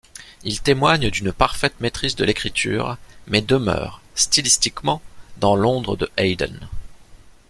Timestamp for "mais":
3.27-3.39